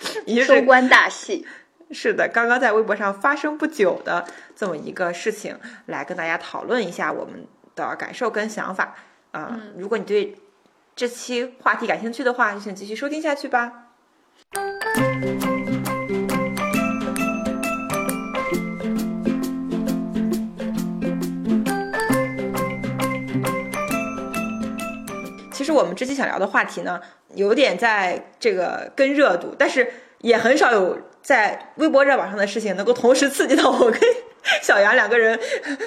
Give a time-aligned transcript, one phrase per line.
[0.44, 1.46] 收官大戏。
[1.92, 8.94] 是的，刚刚在微博上发生不久的这么一个事情，来跟大家讨论一下我们的感受跟想法。
[9.32, 10.36] 啊、如果你对
[10.94, 13.88] 这期话题感兴趣的话，就请继续收听下去吧。
[15.40, 15.49] 其
[25.70, 27.00] 实我们这期想聊的话题呢，
[27.34, 29.86] 有点在这个跟热度，但是
[30.18, 34.00] 也很少有在微博热榜上的事情能够同时刺激到我跟
[34.62, 35.38] 小杨两个人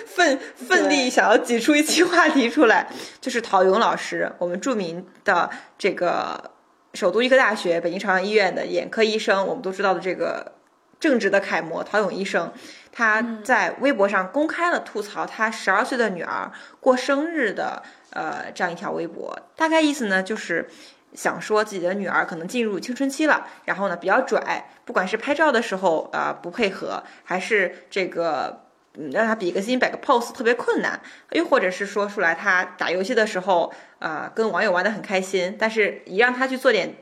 [0.05, 2.87] 奋奋力想要挤出一期话题出来，
[3.19, 6.51] 就是陶勇老师，我们著名的这个
[6.93, 10.53] 首都医科大学北京朝阳医院的眼科医生，我们都知道的这个
[10.99, 12.53] 正直的楷模陶勇医生，
[12.93, 16.49] 他在微博上公开了吐槽他十二岁的女儿
[16.79, 20.69] 过生日的呃这样一条微博，大概意思呢就是。
[21.15, 28.63] 想说自己的女儿可能进入青春期了，然后呢比较拽，不管是拍照的时候啊、呃不配合，还是这个
[28.95, 30.99] 嗯让他比个心摆个 pose 特别困难，
[31.33, 36.95] 又或者是说出来他打游戏的时候啊、呃跟网友玩的很开心，但是一让他去做点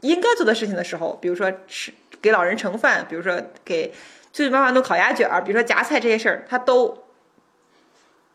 [0.00, 1.92] 应该做的事情的时候，比如说吃
[2.22, 3.92] 给老人盛饭，比如说给
[4.32, 7.04] 舅舅妈妈弄烤鸭卷儿，比如说夹菜这些事儿，他都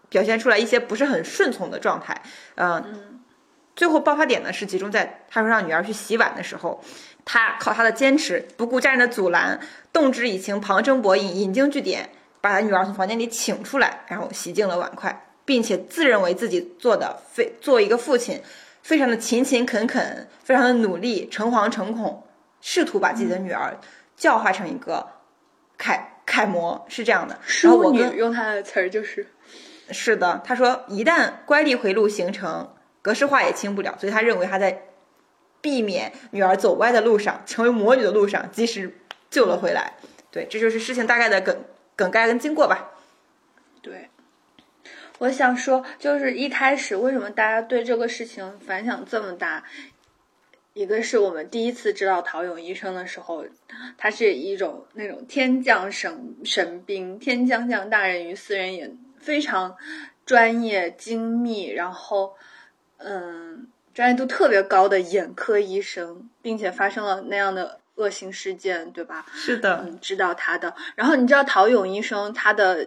[0.09, 2.21] 表现出来一些不是很顺从的状态，
[2.55, 3.11] 嗯。
[3.75, 6.81] 最后爆发点呢是集中在他说让女儿去洗碗的时候，
[7.25, 9.59] 他靠他的坚持，不顾家人的阻拦，
[9.91, 18.41] 动之以情，旁征博引，引经据典，把他女儿从房间里请出来，然后洗净了碗筷，并且自认为自己做的非作为一个父亲，
[18.81, 22.25] 非常的勤勤恳恳，非常的努力，诚惶诚恐，
[22.61, 23.77] 试图把自己的女儿
[24.15, 25.05] 教化成一个
[25.77, 27.39] 楷楷模，是这样的。
[27.63, 29.27] 然后我跟用他的词儿就是
[29.91, 34.83] 是的，他说一旦乖戾回路形成，格式化也清不了，所以他认为他在
[35.61, 38.97] 避免女儿走歪的路上，成为魔女的路上，及时
[39.29, 39.93] 救了回来。
[40.31, 41.63] 对，这就是事情大概的梗
[41.95, 42.91] 梗概跟经过吧。
[43.81, 44.09] 对。
[45.17, 49.63] 我想说，就是一开始为什么大家对这个事情反响这么大？
[50.75, 53.45] 一个是我们第一次知道陶勇医生的时候，
[53.97, 59.73] 他是一种那种天降神神兵，天将降大任于斯人也，非常
[60.25, 62.35] 专业精密，然后
[62.97, 69.25] 嗯，专业度特别高的眼科医生，并且发生了那样的恶性事件，对吧？
[69.33, 70.75] 是的，嗯，知道他的。
[70.95, 72.85] 然后你知道陶勇医生他的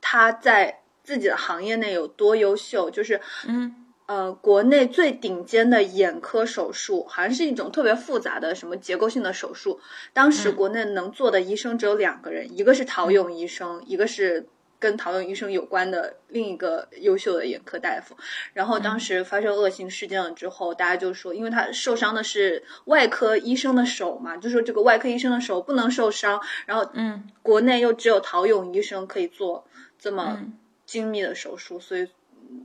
[0.00, 2.88] 他在自己的行业内有多优秀？
[2.88, 9.80] 就是嗯呃，国内最顶尖的眼科手术，好像是一种特别复杂的什么结构性的手术。
[10.12, 14.46] 当时嗯国内能做的医生只有两个人，一个是陶勇医生，一个是。
[14.80, 18.14] 跟陶勇医生有关的另一个优秀的眼科大夫，
[18.52, 29.64] 然后当时发生恶性事件了之后，大家就说，因为他受伤的是外科医生的手嘛，就说这个外科医生的手不能受伤，然后嗯国内又只有陶勇医生可以做
[29.98, 32.06] 这么嗯精密的手术，所以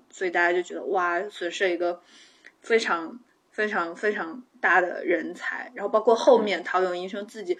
[0.09, 2.01] 所以大家就觉得哇，损失了一个
[2.61, 3.19] 非常
[3.51, 5.71] 非常非常大的人才。
[5.75, 7.57] 然后包括后面陶勇医生自己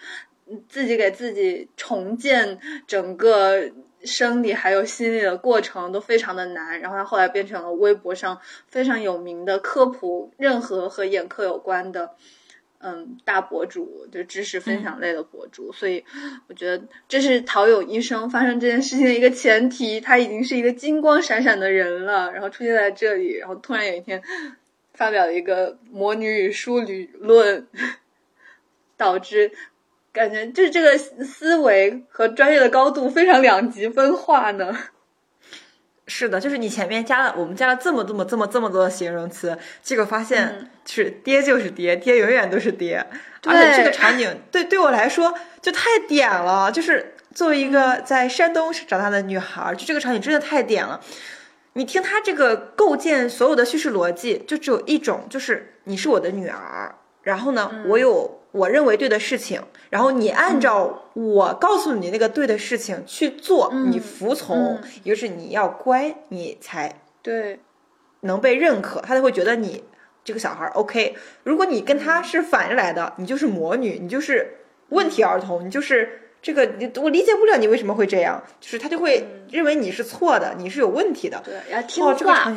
[0.67, 3.71] 自己给自己重建整个
[4.03, 6.79] 生理还有心理的过程都非常的难。
[6.79, 12.15] 然后他后来变成了微博上非常有名的科普任何和眼科有关的。
[12.81, 16.05] 嗯，大博主就知识分享类的博主，所以
[16.47, 24.23] 我觉得这是陶勇医生发生这件事情的一个前提，他已经是一个金光闪闪的人了，然后出现在这里，然后突然有一天
[24.93, 27.67] 发表了一个魔女与书理论，
[28.95, 29.51] 导致
[30.13, 34.77] 感觉就是这个思维和专业的高度非常两极分化呢。
[36.09, 40.69] 是的，就是你前面加了我们加了这么这么这么这么多的形容词，结果发现嗯。
[40.91, 43.05] 是爹就是爹，爹永远都是爹，
[43.41, 50.99] 对而且这个场景对对我来说就太点了，就是作为一个在山东长大的女孩，就这个场景真的太点了。
[51.73, 57.85] 你听他这个构建所有的叙事逻辑，就只有一种，就是你是我的女儿，然后呢，嗯。
[57.87, 67.59] 我有我认为对的事情，然后你按照我告诉你那个对的事情去做，嗯你服从，嗯也就是你要乖，你才对，
[68.21, 69.83] 能被认可，他才会觉得你
[70.23, 71.15] 这个小孩 OK。
[71.43, 74.57] 如果你跟他是反着来的，你就是魔女，你就是
[74.89, 81.41] 问题儿童，你就是这个你我理解不了你为什么会这样，就是他就会认为你是错的，你是有问题的。
[81.45, 82.51] 对，要听哦，这个话。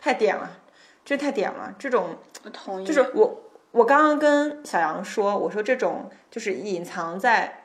[0.00, 0.48] 太点了，
[1.04, 2.16] 这太点了，这种。
[2.44, 2.86] 我同意。
[2.86, 3.47] 就是我，
[3.78, 7.62] 我刚刚跟小杨说，我说这种就是隐藏在，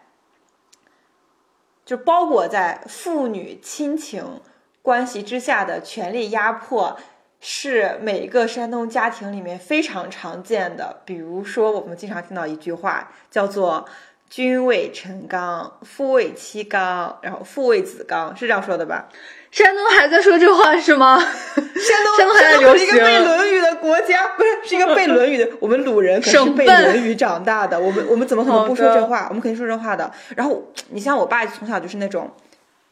[1.84, 4.40] 就包裹在父女亲情
[4.84, 6.96] 关系之下的权力压迫，
[7.40, 11.02] 是每个山东家庭里面非常常见的。
[11.04, 13.84] 比如说，我们经常听到一句话，叫做
[14.34, 19.08] “君为臣纲，父为妻纲，然后父为子纲”，是这样说的吧？
[19.52, 21.20] 山东还在说这话是吗？
[21.20, 23.20] 山东 山东还在山东流是一个背《。
[23.24, 25.48] 论语》的国家，不是是一个背《论语》的。
[25.62, 29.28] 我们鲁人可是背《论语》长大的，我们我们怎么可能不说这话？
[29.30, 30.12] 我们肯定说这话的。
[30.36, 32.32] 然后你像我爸从小就是那种，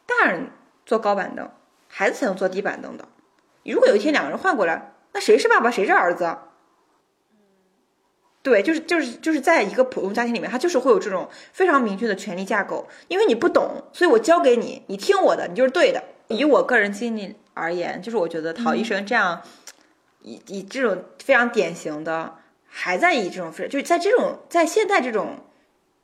[0.06, 0.46] 大人
[0.86, 1.50] 坐高板凳，
[1.88, 3.06] 孩子才能坐低板凳的。
[3.64, 6.38] 如果有一天两个人换过来，那谁是爸爸，谁是儿子？
[8.44, 12.88] 对，就是就是就是在一个普通家庭里面，他就是会有这种非常明确的权力架构。
[13.08, 16.04] 因为你不懂，所以我教给你，你听我的，你就是对的。
[16.28, 19.42] 以我个人经历而言，就是我觉得陶医生这样，
[20.22, 22.36] 以以这种非常典型的，
[22.68, 25.38] 还在以这种非就是在这种在现在这种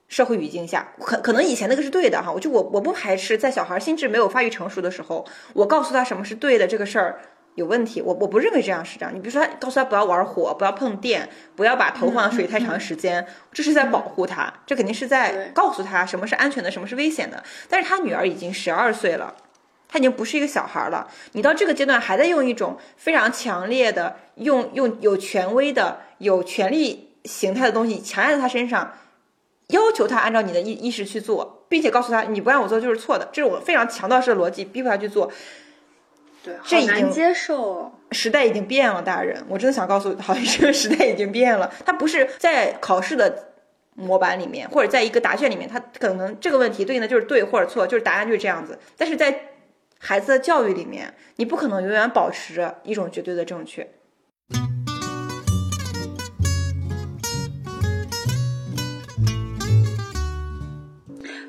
[0.08, 7.20] 社会语境下，可可能以前那个是对的哈，我就我我不排斥在小孩心智没有发育成熟的时候，我告诉他什么是对的这个事儿。
[7.58, 9.12] 有问题，我我不认为这样是这样。
[9.12, 17.44] 你比如说，告诉他不要玩火，不要碰电，不要把头放在水里太长时间，这是在保护他，这肯定是在告诉他什么是安全的，什么是危险的。
[17.68, 19.34] 但是他女儿已经十二岁了，
[19.90, 21.08] 他已经不是一个小孩了。
[21.32, 28.94] 你到这个阶段还在用一种非常强烈的、用用有权威的、有权力形态的东西强压在他身上，
[29.70, 35.32] 要求他按照你的意意识去做，并且告诉他你不让我做就是错的，这种非常强盗式的逻辑逼迫他去做。
[36.44, 37.92] 对，好这已经难接受哦。
[38.12, 41.72] 时代已经变了，大人，我真的想告诉好像这个时代已经变了。
[41.86, 43.52] 它不是在考试的
[43.96, 48.80] 模板里面，或者在一个答卷里面，它可能这个问题对应的就是对或者错，就是答案就是这样子。
[48.96, 49.50] 但是在
[50.00, 53.90] 孩子的教育里面，你不可能永远保持着一种绝对的正确。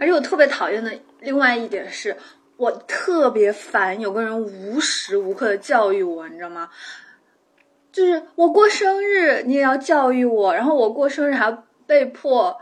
[0.01, 2.17] 而且我特别讨厌的另外一点是，
[2.59, 6.69] 我特别烦有个人无时无刻的教育我，你知道吗？
[7.93, 12.59] 就是我过生日你也要教育我，然后我过生日还要被迫，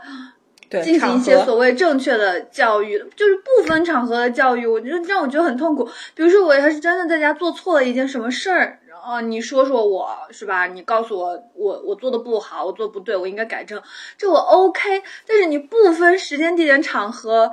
[0.83, 5.83] 进行一些所谓正确的教育，就是不分场合的教育，我觉得让我觉得很痛苦。
[6.13, 10.67] 比如说我要是真的在家做错了一件什么事儿，然后你说说我是吧？
[10.67, 13.81] 你告诉我我我做的不好，我做的不对，我应该改正，
[14.15, 15.01] 这我 OK。
[15.27, 17.51] 但是你不分时间、地点、场合。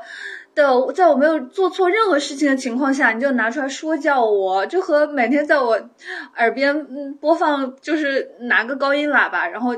[0.54, 5.78] 的，在我没有做错任何事情的情况下，你就拿出来说教我，就和每天在我
[6.36, 9.74] 耳边嗯播放，就是拿个高音喇叭，然后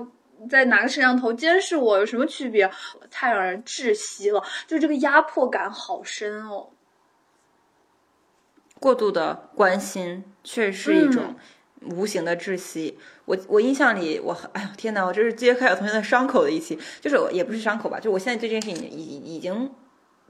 [0.50, 2.70] 再拿个摄像头监视我，有什么区别？
[3.11, 6.69] 太让人窒息了，就这个压迫感好深哦。
[8.79, 11.34] 过度的关心，确实是一种
[11.81, 12.99] 无形的窒息。
[13.25, 19.70] 我我印象里，我哎呦天哪，我这是揭开我同学的伤口的一期，就是我也不是伤口吧，就我现在对这件事情已已经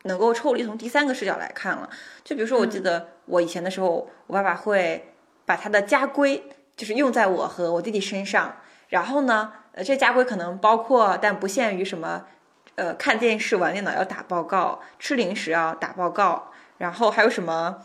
[0.06, 1.88] 能够抽离从第三个视角来看了。
[2.25, 5.12] 就比如说，我记得我以前的时候，我爸爸会
[5.44, 6.43] 把他的家规
[6.76, 8.56] 就是用在我和我弟弟身上，
[8.88, 12.26] 然后呢，呃，这家规可能包括但不限于什么，
[12.75, 17.83] 呃，看电视、玩电脑要打报告，吃零食要打报告，然后还有什么？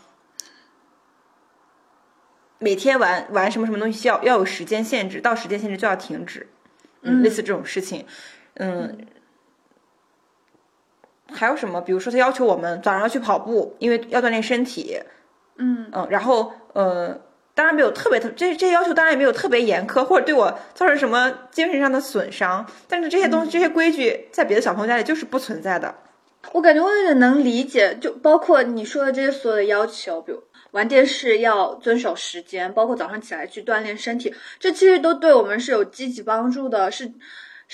[2.58, 6.48] 每天玩玩什么什么东西要要有时间限制，到时间限制就要停止，
[7.00, 8.06] 嗯，类似这种事情，
[8.54, 9.04] 嗯，
[11.32, 11.80] 还有什么？
[11.80, 14.98] 比如说他要求我们早上要去跑步，因为要锻炼身体，
[15.56, 17.20] 嗯嗯，然后呃，
[17.54, 25.94] 当然没有特别特这这些要求当然也没有特别严苛，或者对我造成什么精神上的损伤，但是这些东西、这些规矩在别的小朋友家里就是不存在的。
[26.52, 37.12] 我感觉我有点能理解，就包括你说的这些所有的要求，比如玩电视要遵守时间，包括早上起来去锻炼身体，这其实都对我们是有积极帮助的，是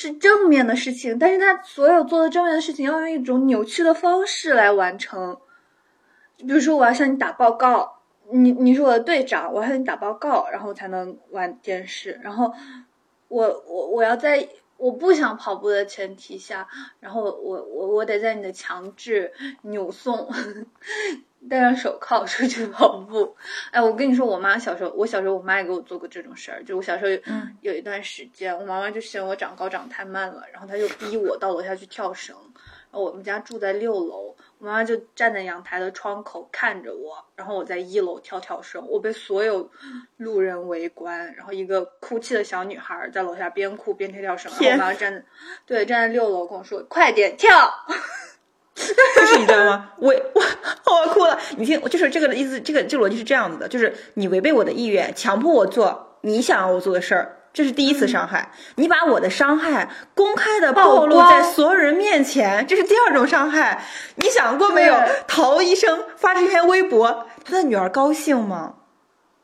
[0.00, 1.18] 是正面的事情。
[1.18, 5.36] 但是他所有做的正面的事情，要用一种扭曲的方式来完成。
[6.36, 7.98] 比如说，我要向你打报告，
[8.30, 12.20] 你你是我的队长，我要向你打报告，然后才能玩电视。
[12.22, 12.52] 然后
[13.26, 16.68] 我我我要在我不想跑步的前提下，
[17.00, 20.28] 然后我我我得在你的强制扭送，
[21.48, 23.36] 戴上手铐 出去跑步。
[23.70, 26.62] 哎，我跟你说，我妈小时候，我小时候我妈也给我做过这种事儿。
[26.64, 32.36] 就我小时候有,、嗯有一段时间，我妈妈就嫌我长高长太慢了，然后她就逼我到楼下去跳绳。
[32.90, 39.70] 然后我们家住在六楼，我妈妈就站在阳台的窗口看着我，然后我在一楼跳跳绳，我被所有
[40.16, 45.22] 路人围观，然后一个哭泣的小女孩在楼下边哭边跳跳绳，然后我妈妈站在
[45.66, 47.70] 对站在六楼跟我说快点跳。
[49.16, 49.90] 就是你知道吗？
[49.98, 50.42] 我 我
[50.92, 51.38] 我哭了。
[51.56, 58.52] 你听，就是这个的意思，这个这个逻辑是这样子的，就是你违背我的意愿，强迫我做你想要我做的事儿，这是第一次伤害。
[58.76, 63.84] 你把我的伤害公开的暴露在所有人面前，这是第二种伤害。
[64.16, 64.94] 你想过没有？
[65.26, 68.74] 陶医生发这篇微博，他的女儿高兴吗？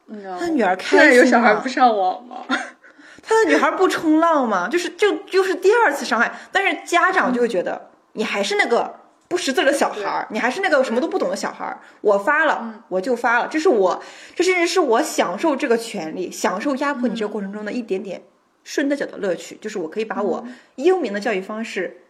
[0.09, 1.15] 他的女儿开心吗？
[1.15, 2.37] 有小孩不上网吗？
[3.27, 4.69] 他的女孩不冲浪吗？
[4.71, 6.33] 就是就就是第二次伤害。
[6.53, 8.95] 但是家长就会觉得你还是那个。
[9.29, 11.81] 不识字的小孩儿，你还是那个什么都不懂的小孩儿。
[12.01, 14.03] 我发了，我就发了，这是我，
[14.35, 18.23] 这甚至是我享受这个权利，享受压迫你这个过程中的一点点
[18.63, 22.04] 顺着脚的乐趣，就是我可以把我英明的教育方式。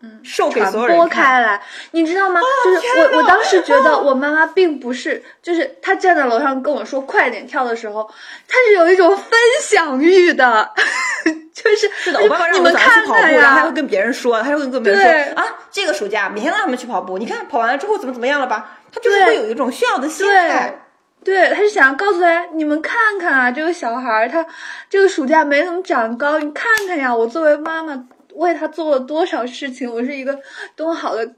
[0.00, 2.40] 嗯，传播开来，你知道吗？
[2.64, 2.80] 就是
[3.14, 8.08] 我，我当时觉得我妈妈并不是，就是她站在楼上跟我说快点跳的时候，
[8.46, 9.26] 她是有一种分
[9.60, 10.70] 享欲的，
[11.52, 18.78] 就是是的，我爸爸让我去跑步，然后还会跟别人说，他会跟别人说啊，这个暑假每天让他们去跑步，你看跑完了之后怎么怎么样了吧？
[18.92, 20.78] 他就是会有一种炫耀的心态，
[21.24, 24.46] 对，他是想告诉大家，你们看看啊，这个小孩他
[24.88, 28.04] 这个暑假没怎么长高，你看看呀，我作为妈妈。
[28.38, 30.40] 为他做了多少事情，我是一个
[30.76, 31.34] 多么好的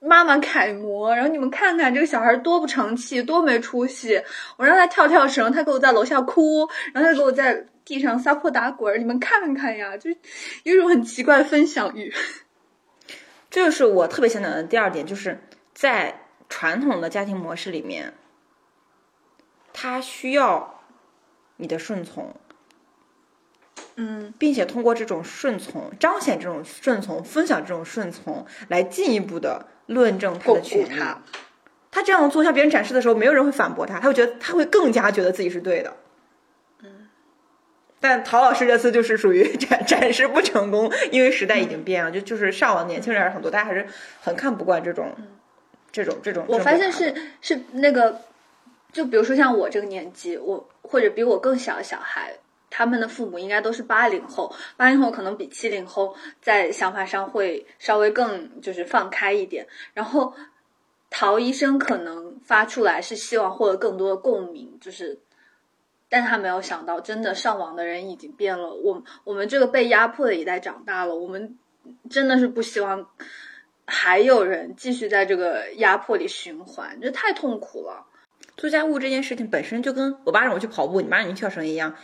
[0.00, 1.14] 妈妈楷模。
[1.14, 4.22] 然后你们看看这个小孩多不成器，多没出息。
[4.56, 8.98] 我让他跳跳绳，他给我在楼下哭，然后他给我在地上撒泼打滚。
[8.98, 10.10] 你们看看呀，就
[10.64, 12.12] 有一种很奇怪的分享欲。
[13.50, 15.38] 这就是我特别想讲的第二点，就是
[15.72, 18.12] 在传统的家庭模式里面，
[19.72, 20.80] 他需要
[21.56, 22.34] 你的顺从。
[23.98, 31.02] 嗯，并且通过这种顺从，彰显这种顺从，分享这种顺从，来进一步的论证他的权利。
[31.90, 35.96] 他这样做向别人展示的时候，没有人会反驳他，他会觉得他会更加觉得自己是对的。
[36.82, 37.08] 嗯，
[37.98, 43.86] 但陶老师这次就是属于 展展示不成功，因为时代已经变了，就就是上网年轻人还是很多，大家还是
[44.20, 45.14] 很看不惯这种
[45.90, 46.44] 这种这种。
[46.48, 48.20] 我发现是是那个，
[48.92, 52.34] 就比如说像我这个年纪，我或者比我更小的小孩。
[52.70, 59.66] 他们的父母应该都是八零后，八零后可能比七零后在想法上会稍微更就是放开一点。
[59.94, 60.34] 然后
[61.08, 65.18] 陶医生可能发出来是希望获得更多的共鸣，就是，
[66.08, 68.74] 但他没有想到，真的上网的人已经变了。
[68.74, 71.56] 我我们这个被压迫的一代长大了，我们
[72.10, 73.08] 真的是不希望
[73.86, 78.04] 还有人继续在这个压迫里循环，这太痛苦了。
[78.56, 81.94] 做家务这件事情本身就跟我爸让我去跑步，你妈让你跳绳一样。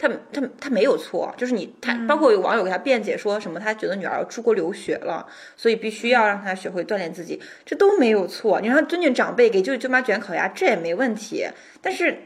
[0.00, 5.26] 他他他没有错，就是你他包括有网友给他辩解说什么，他觉得女儿要出国留学了，
[5.56, 8.62] 所以必须要让他学会锻炼自己，这都没有错。
[8.62, 11.46] 你让他尊敬长辈，给舅舅妈卷烤鸭，这也没问题。
[11.82, 12.16] 但是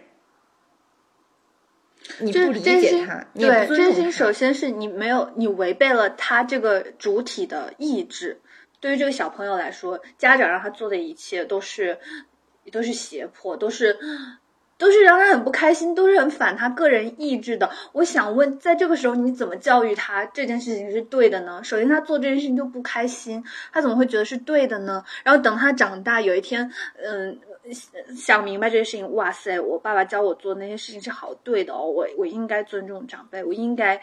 [2.20, 8.40] 你不理解他，你对真心，首先是你没有你违背了他这个主体的意志。
[8.78, 11.98] 对于这个小朋友来说，家长让他做的一切都是
[12.70, 13.98] 都是胁迫，都是。
[14.76, 17.70] 都是让他很不开心，都是很反他个人意志的。
[17.92, 21.62] 我想问，在这个时候你怎么教育他这件事情是对的呢？
[21.62, 25.04] 首先，他做这件事情就不开心，他怎么会觉得是对的呢？
[25.22, 26.70] 然后等他长大，有一天，
[27.02, 27.38] 嗯，
[28.16, 34.00] 想明白这件事情，哇塞，我爸爸教我做那些事情是好对的哦，我我应该尊重长辈，我应该，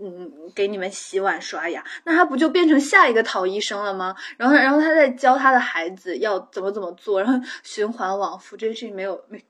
[0.00, 4.16] 嗯，给你们洗碗刷牙，那他不就变成下一个陶医生了吗？
[4.36, 9.42] 然后，然后他在教他的孩子要怎么怎么做，然后循环往复，这件事情没有没。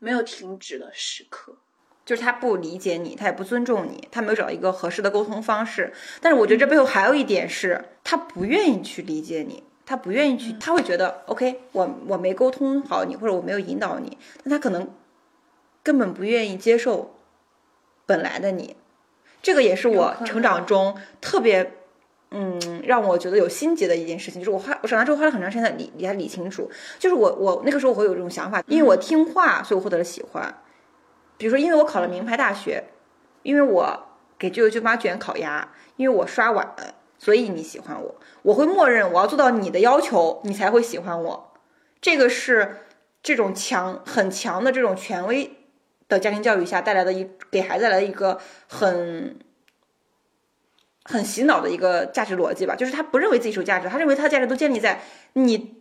[0.00, 1.56] 没有停止的时刻，
[2.04, 5.92] 就是他不理解你，他也不尊重你，他没有找到一个合适的沟通方式。
[6.20, 14.92] 但是我觉得这背后还有一点是，他不愿意去理解你，他不愿意去，他会觉得 OK，我我没沟通好你，或者我没有引导你，但他可能
[15.82, 17.14] 根本不愿意接受
[18.06, 18.76] 本来的你。
[19.42, 21.76] 这个也是我成长中特别。
[22.32, 26.70] 嗯，让我觉得有心结的一件事情，就是我花我长大之后花了很长时间理理他理清楚。
[26.98, 30.62] 就是我我那个时候我会有这种想法，因为我听话，所以我获得了喜欢。
[31.36, 32.84] 比如说，因为我考了名牌大学，
[33.42, 34.06] 因为我
[34.38, 36.74] 给舅舅舅妈卷烤鸭，因为我刷碗，
[37.18, 38.14] 所以你喜欢我。
[38.42, 41.52] 我会默认我要做到你的要求，你才会喜欢我。
[42.00, 42.76] 这个是
[43.24, 45.50] 这种强很强的这种权威
[46.08, 49.36] 的家庭教育下带来的一给孩子带来的一个很。
[51.10, 55.00] 很洗脑的一个价值逻辑吧，就是他不认为自己是有价值，他认为他的价值都建立在
[55.32, 55.74] 你，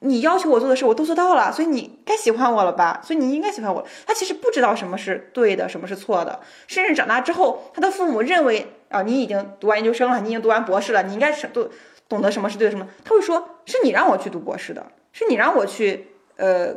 [0.00, 3.00] 你要求我做的事我都做到了，所以你该喜欢我了吧？
[3.04, 3.86] 所以你应该喜欢我。
[4.06, 6.40] 他其实不知道什么是对的，什么是错的。
[6.66, 11.68] 甚至长大之后，他的父母认为啊，你已经读完研究生了，你已经读完博士了，你应该是都
[12.08, 16.74] 懂得什么是对的，什么他会说是你让我去读博士的，是你让我去呃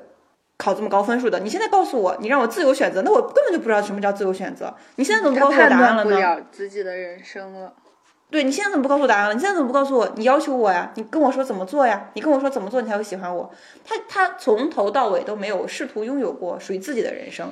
[0.58, 1.40] 考这么高分数的。
[1.40, 4.76] 你现在告诉我，你让我自由选择，那我根本就不知道什么叫自由选择。
[4.98, 6.10] 你现在怎么不告诉我判答案了呢？
[6.10, 7.74] 断不了自己的人生了。
[8.34, 9.34] 对你现在怎么不告诉我答案了？
[9.36, 10.12] 你现在怎么不告诉我？
[10.16, 10.92] 你要求我呀？
[10.96, 12.10] 你跟我说怎么做呀？
[12.16, 13.54] 你跟我说怎么做你才会喜欢我？
[13.86, 17.52] 他他从头到尾都没有试图拥有过属于自己的人生。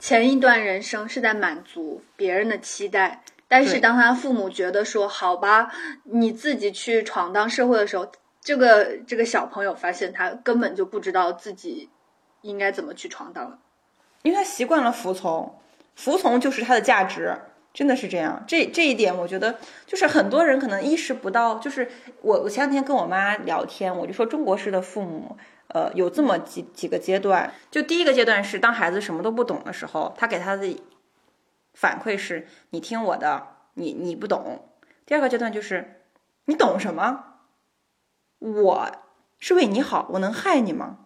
[0.00, 5.70] 前一段人生是在满足别人的期待，但是当他父母觉得说好吧，
[6.02, 8.10] 你自己去闯荡社会的时候，
[8.40, 11.88] 这个这个小朋友发现他根本就不知道自己
[12.40, 13.56] 应该怎么去闯荡了。
[14.22, 15.54] 因为他习惯了服从，
[15.94, 17.38] 服从就是他的价值，
[17.72, 18.44] 真的是这样。
[18.46, 21.58] 这这一点，我觉得就是很多人可能意识不到。
[21.58, 21.88] 就是
[22.22, 25.36] 我我前两天跟我妈聊天，我就说中国式的父母，
[25.68, 27.52] 呃，有这么几几个阶段。
[27.70, 30.82] 就第一个阶段是当孩子什么都不懂的时候，他给他的
[31.74, 34.68] 反馈是你听我的，你你不懂。
[35.06, 36.02] 第二个阶段就是
[36.46, 37.24] 你懂什么？
[38.40, 38.90] 我
[39.38, 40.98] 是为你好，我能害你吗？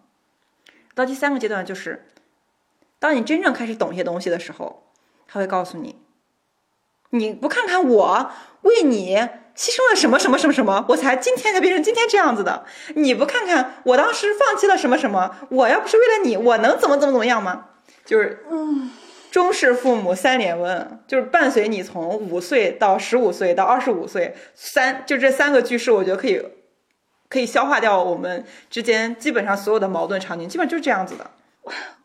[0.95, 2.07] 到第三个阶段就是。
[2.99, 4.83] 当你真正开始懂一些东西的时候，
[5.27, 5.97] 他会告诉你，
[7.13, 8.31] 你不看看我
[8.63, 9.15] 为你
[9.55, 12.65] 牺牲了什么什么什么什么，我才今天才变成今天这样子的。
[12.95, 17.65] 你不看看我当时放弃了什么什么，我要不是为了你，我能怎么怎么怎么样吗？
[18.03, 18.89] 就是，嗯，
[19.31, 26.43] 中式父母三连问，就是伴随你从五岁到十五岁到二十五岁，三就这三个句式，我觉得可以
[27.29, 31.29] 可以消化掉我们之间基本上所有的矛盾场景，基本就是这样子的。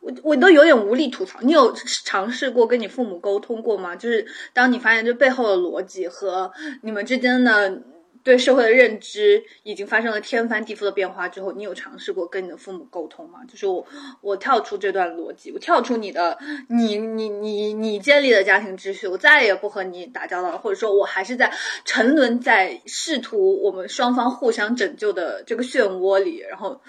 [0.00, 1.40] 我我都有点无力吐槽。
[1.42, 1.72] 你有
[2.04, 3.96] 尝试过跟你父母沟通过吗？
[3.96, 6.52] 就是当你发现这背后的逻辑和
[6.82, 7.82] 你们之间的
[8.24, 13.40] 对社会的认知已经发生了天翻地覆的变化之后，你有尝试过跟你的父母沟通吗？
[13.48, 13.86] 就是我
[14.20, 16.36] 我跳出这段逻辑，我跳出你的
[16.68, 21.52] 你你你你建立的家庭秩序，我再也不和你打交道了，或者说我还是在
[21.84, 26.80] 沉沦在试图我们双方互相拯救的这个漩涡里，然后。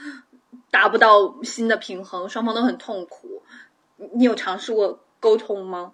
[0.71, 3.41] 达不到新的平衡，双方都很痛苦。
[4.13, 5.93] 你有尝试过沟通吗？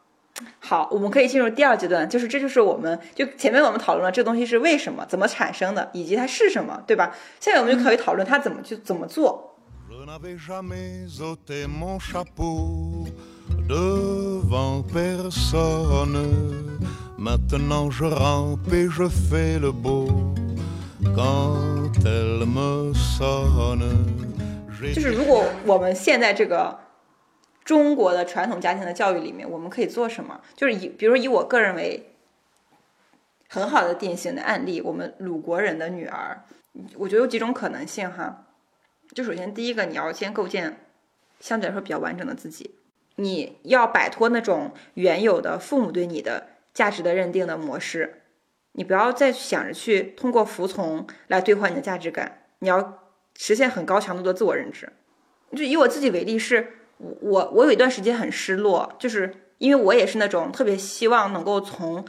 [0.60, 7.16] 好，我们可以进入第二阶段，就是这就是我们就前面我们讨论了这个东西是为什么、怎么产生的，以及它是什么，对吧？
[7.40, 9.56] 现在我们就可以讨论它怎么去怎么做。
[24.94, 26.80] 就是如果我们现在这个
[27.64, 30.42] 中国的传统家庭的教育里面，我们可以做什么？
[30.56, 32.16] 就是以比如以我个人为
[33.50, 36.44] 很好的典型的案例，我们鲁国人的女儿，
[36.96, 38.46] 我觉得有几种可能性哈。
[39.14, 40.78] 就首先第一个，你要先构建
[41.40, 42.76] 相对来说比较完整的自己，
[43.16, 48.24] 你要摆脱那种原有的父母对你的价值的认定的模式，
[48.74, 53.05] 你不要再想着去通过服从来兑换你的价值感，你要
[53.36, 54.92] 实现很高强度的自我认知。
[55.56, 62.06] 就以我自己为例是，我我我有一段时间很失落，就是因为我也是那种特别希望能够从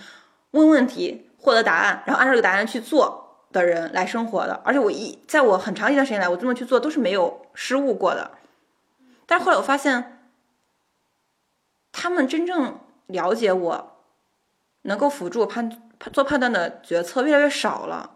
[0.53, 4.61] 问问题获得答案，然后按照这个答案去做的人来生活的。
[4.65, 8.33] 而且我一在我很长一段时间来，我这么去做都是没有失误过的。
[9.27, 10.19] 但是后来我发现，
[11.93, 13.97] 他们真正了解我，
[14.83, 15.71] 能够辅助判
[16.13, 18.13] 做判断的决策越来越少了。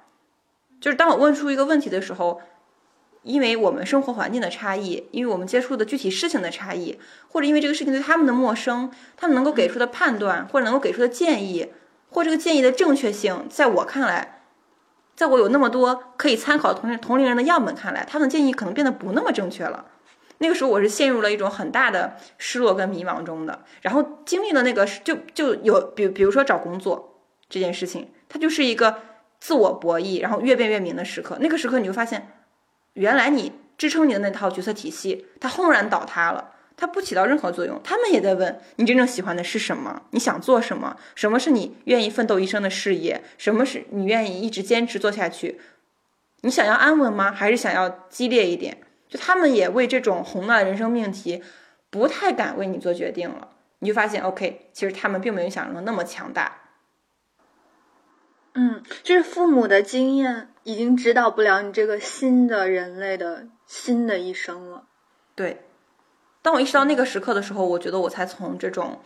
[0.81, 2.41] 就是当我问出一个问题的时候，
[3.23, 11.69] 因为我们生活环境的差异，因为我们接触的具体事情的差异，或者因为这个事情对他们的陌生，他们能够给出的判断或者能够给出的建议，
[12.11, 14.43] 或这个建议的正确性，在我看来，
[15.15, 19.85] 在我有那么多可以参考同龄同龄人的样本看来，他们的建议可能变得不那么正确了。
[20.39, 28.97] 那个时候我是陷入了一种很大的失落跟迷茫中的，然后经历了那个就就有比比如说找工作这件事情，它就是一个
[29.39, 31.37] 自我博弈，然后越辩越明的时刻。
[31.41, 32.27] 那个时刻你就发现。
[32.95, 37.81] 原来你支撑你的那套决策体系，它轰然倒塌了，它不起到任何作用。
[37.83, 45.61] 他们也在问你真正喜欢的是什么，你想做什么，什么是你愿意奋斗一生的事业，什么是你愿意一直坚持做下去？
[46.43, 47.31] 你想要安稳吗？
[47.33, 48.79] 还是想要激烈一点？
[49.09, 51.43] 就他们也为这种宏大的人生命题，
[51.91, 53.49] 不太敢为你做决定了。
[53.81, 56.60] 你就发现，OK，其实他们并没有想象中那么强大。
[58.55, 64.85] 嗯，就是父母的经验已经指导不了你这个新的人类的新的一生了。
[65.35, 65.63] 对，
[66.43, 69.01] 当我意识到那个时刻的时候，我觉得我才从这种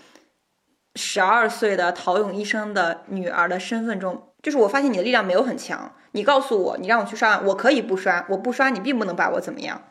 [0.95, 5.95] 十二岁的陶勇医生的女儿的身份中，就是我发现你的力量没有很强。
[6.13, 9.83] 你告诉我，你让我去刷，我可以不刷，我不刷，你并不能把我怎么样。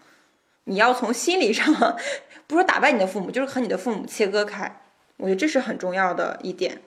[0.63, 1.73] 你要从心理上，
[2.47, 4.81] 不说打败你的父母，就是和你的父母切割开。
[5.17, 6.81] 我觉得这是很重要的一点。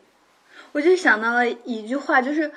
[0.77, 2.53] 我就想到了一句话，就是，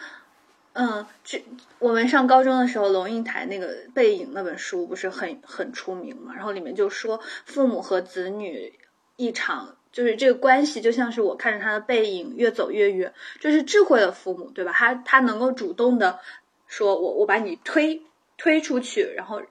[0.73, 1.41] 嗯，这
[1.79, 6.34] 我们上高中的时候，龙应台那个《背影》那本书不是很很出名嘛？
[6.36, 8.73] 然后里面就说，父母和子女
[9.15, 14.73] 一场，就是这个关系就像是我看着他的背影越走越远，就是智慧的父母，对吧？
[14.73, 16.19] 他他能够主动的
[16.67, 18.01] 说，我我把你推
[18.38, 19.41] 推出去，然后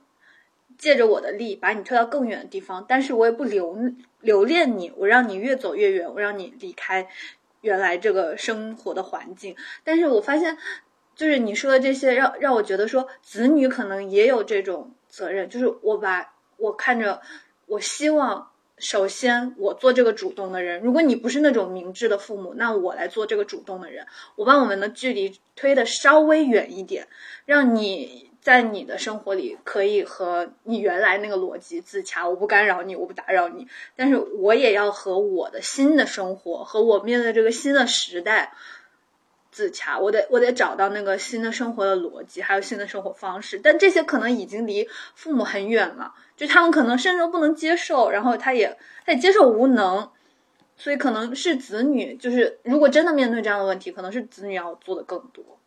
[0.77, 3.79] 借着我的力把你推到更远的地方，但是我也不留
[4.21, 7.09] 留恋你，我让你越走越远，我让你离开
[7.61, 9.57] 原来这个生活的环境。
[9.85, 10.57] 但是我发现。
[11.19, 15.51] 就是你说的这些，让让我觉得说，子女可能也有这种责任。
[15.51, 17.21] 就是我把我看着，
[17.67, 20.81] 我希望首先我做这个主动的人。
[20.81, 27.09] 如果你不是那种明智的父母，那我来做这个主动的人，我把我们的距离推的稍微远一点，
[27.47, 32.29] 让你在你的生活里可以和你原来那个逻辑自洽。
[32.29, 38.53] 我不干扰你，我不打扰你，但是我也要和我的新的生活和我面对这个新的时代。
[39.51, 43.59] 自洽，我得我得找到那个新的生活的逻辑，还有新的生活方式。
[43.59, 50.11] 但这些可能已经离父母很远了，就他们可能甚至都不能接受，然后他也他也接受无能，
[50.77, 55.58] 所以可能是子女，就是如果真的面对这样的问题，可能是子女要做的更多。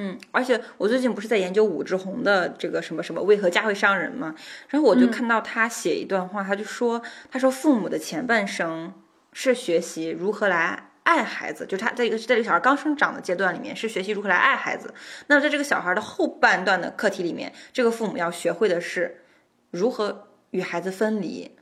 [0.00, 4.32] 嗯，而且我最近不是在研究武志红的这个什么什么为何家会伤人嘛，
[4.68, 8.94] 然后我就看到他写一段话，他就说，他说父母的前半生
[9.32, 10.84] 是学习如何来。
[11.08, 14.92] 爱孩子，就是他在一个在这个小孩刚生长的阶段里面，是学习如何来爱孩子。
[15.28, 19.22] 那在这个小孩的后半段的课题里面，这个父母要学会的是
[19.70, 21.56] 如何与孩子分离，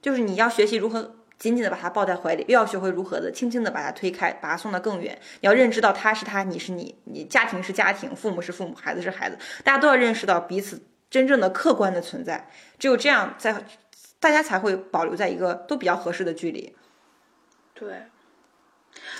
[0.00, 5.18] 就是你要学习如何紧紧的把他抱在怀里，又要学会如何的轻轻的把他推开，把他送得更远。
[5.40, 12.50] 你要认知到他是他，你是你，你家庭是家庭，父母是父母，孩子是孩子，大家都要认识到彼此真正的客观的存在。
[12.78, 13.64] 只有这样，在
[14.20, 16.74] 大家才会保留在一个都比较合适的距离。
[17.72, 18.02] 对，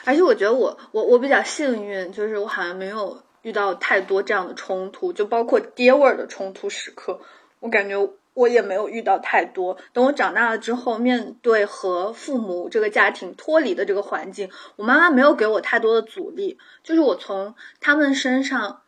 [0.04, 7.20] 而且我觉得我我我比较幸运，就是我好像没有遇到太多这样的冲突，就包括爹味儿的冲突时刻，
[7.60, 7.96] 我感觉
[8.38, 9.76] 我也没有遇到太多。
[9.92, 18.82] 等我长大了之后，面对和父母这个家庭脱离的这个环境，我妈妈没有给我太多的阻力，就是我从他们身上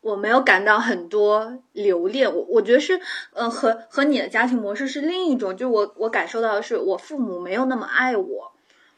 [0.00, 2.32] 我没有感到很多留恋。
[2.32, 3.00] 我我觉得是，
[3.32, 8.52] 呃，和和你的家庭模式是另一种，就是我我感受到的是，我父母没有那么爱我。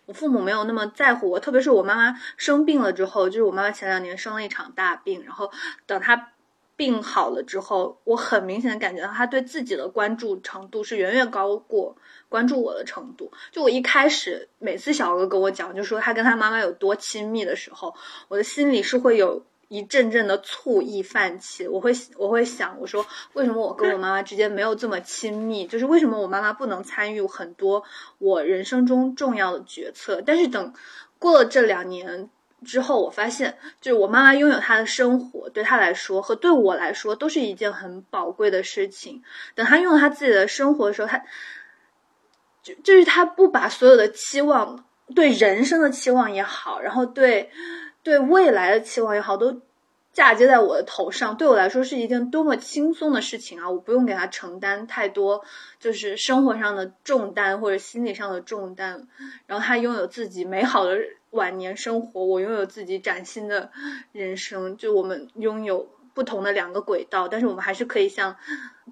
[0.07, 5.51] 我父母没有那么在乎我，特别是我妈妈生病了之后，就是我妈妈前两年生了一场大病，然后
[5.87, 6.33] 等她
[6.77, 11.97] 病好了之后，我很明显的感觉到他对自己的关注程度是远远高过
[12.29, 13.33] 关注我的程度。
[13.53, 17.95] 就我一开始每次小哥跟我讲，就说他跟他妈妈有多亲密的时候，
[18.29, 19.43] 我的心里是会有。
[19.69, 25.67] 一阵阵的醋意泛起，我会我会想，我说为什么我跟我妈妈之间没有这么亲密？
[25.67, 27.83] 就是为什么我妈妈不能参与很多
[28.19, 30.23] 我人生中重要的决策？
[30.25, 30.75] 但是等
[31.19, 32.29] 过了这两年
[32.65, 39.23] 之后，我发现，就是我妈妈拥有她的生活，对她来说和对我来说都是一件很宝贵的事情。
[39.55, 41.23] 等她拥有她自己的生活的时候，她
[42.63, 47.51] 就就是她不把所有的期望，对人生的期望也好，然后对。
[48.05, 49.63] 对未来的期望也好，都
[50.15, 51.37] 嫁接在我的头上。
[51.37, 53.69] 对我来说是一件多么轻松的事情啊！
[53.69, 55.45] 我不用给他承担太多，
[55.79, 59.07] 就是生活上的重担或者心理上的重担。
[59.47, 60.99] 然后他拥有自己美好的
[61.31, 63.71] 晚年生活，我拥有自己崭新的
[64.13, 64.77] 人生。
[64.79, 68.37] 就我们拥有不同的两个轨道，但是我们还是可以像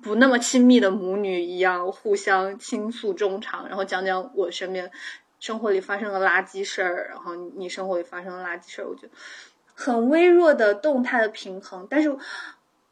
[0.02, 4.90] 不那么亲密的母女一样，互相倾诉衷肠，然后讲讲我身边。
[5.40, 9.12] 生活里发生的垃圾事儿，然后你生活里发生的垃圾事儿，我觉得
[9.74, 11.86] 很微弱的动态的平衡。
[11.90, 12.10] 但是，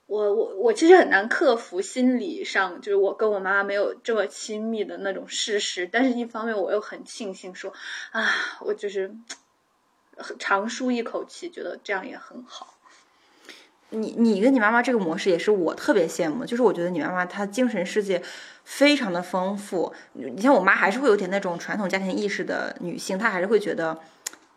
[0.06, 5.88] 我我我其实很难克服心理上就是我跟我妈妈没有这么亲密的那种事实。
[5.90, 7.72] 但是，一方面我又很庆幸说
[8.12, 8.28] 啊，
[8.60, 9.14] 我就是
[10.38, 12.74] 长舒一口气，觉得这样也很好。
[13.92, 18.22] 你你跟你妈妈这个模式也是我特别羡慕，就是我觉得你妈妈她精神世界。
[18.62, 23.98] 非常的丰富，你像我妈还是会有点那种传统家庭意识的女性，她还是会觉得，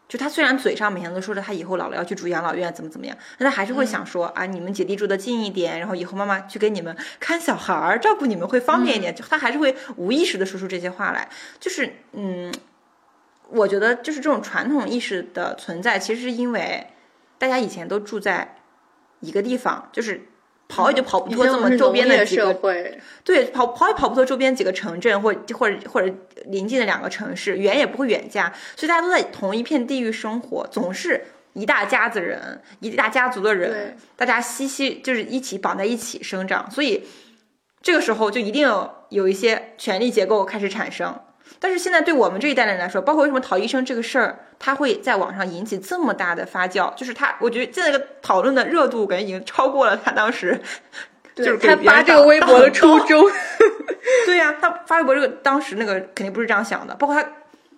[0.08, 11.28] 就他虽然嘴上每天都说着他以后老了要去住养老院怎么怎么样，但他还是会想说啊，你们姐弟住的近一点，然后以后妈妈去给你们看小孩儿，照顾你们会方便一点，就他还是会无意识的说出这些话来，
[11.60, 12.54] 就是嗯，
[13.50, 16.88] 我觉得就是这种传统意识的存在，其实是因为
[17.40, 18.58] 大家以前都住在
[19.22, 20.28] 一个地方，就是。
[20.68, 22.54] 跑也就跑不脱这么周边的几个，
[23.24, 26.12] 对，跑跑也跑不脱周边几个城镇或或者或者
[26.46, 37.04] 临近的两个城市，远也不会远嫁，所以大家都在同一片地域生活，总是一大家子人，一大家族的人，大家息息就是一起绑在一起生长，所以
[37.82, 38.68] 这个时候就一定
[39.10, 41.16] 有一些权力结构开始产生。
[41.64, 50.60] 但是现在对我们这一代人来说，包括为什么陶医生这个事儿，他会在网上引起这么大的发酵，就是他，我觉得现在这个讨论的热度感觉已经超过了他当时，
[51.34, 53.24] 就是他发这个微博的初衷。
[54.28, 57.26] 对呀，他发微博这个当时那个肯定不是这样想的，包括他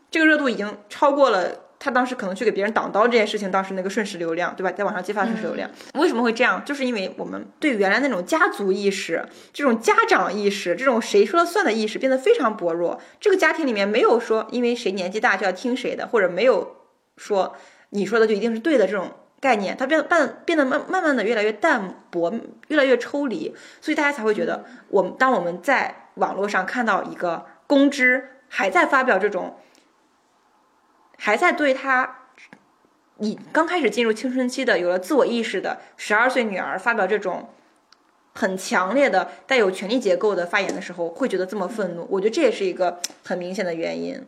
[0.09, 1.51] 这个热度已经超过了。
[1.85, 4.71] 他当时可能去给别人挡刀这件事情，当时那个瞬时流量，对吧？
[4.71, 6.65] 在网上激发瞬时流量，为什么会这样？
[6.65, 12.99] 就是因为我们对原来那种家族意识、这种家长意识、这种谁说了算的意识变得非常薄弱。
[13.19, 16.75] 这个家庭里面没有说因为谁年纪大就要听谁的，或者没有
[17.17, 17.55] 说
[17.91, 22.33] 你说的就一定是对的这种概念，它变变变得慢慢慢的越来越淡薄，
[22.69, 29.59] 越来越抽离，所以大家才会觉得，我们当我们在网络上看到一个公知还在发表这种。
[31.17, 32.19] 还在对他，
[33.17, 37.49] 你刚开始进入青春期的、有了自我意识的十二岁女儿发表这种
[38.33, 42.05] 很强烈的、带有权力结构的发言的时候，会觉得这么愤怒。
[42.09, 44.21] 我觉得这也是一个很明显的原因。